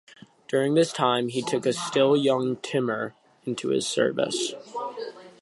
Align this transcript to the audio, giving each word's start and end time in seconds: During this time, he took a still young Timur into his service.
During 0.47 0.73
this 0.73 0.91
time, 0.91 1.27
he 1.27 1.43
took 1.43 1.63
a 1.67 1.73
still 1.73 2.17
young 2.17 2.55
Timur 2.55 3.13
into 3.45 3.67
his 3.67 3.85
service. 3.87 4.55